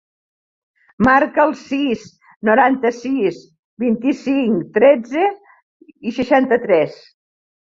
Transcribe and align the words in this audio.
Marca 1.07 1.43
el 1.49 1.53
sis, 1.59 2.07
noranta-sis, 2.49 3.37
vint-i-cinc, 3.85 4.67
tretze, 4.79 5.29
seixanta-tres. 6.21 6.99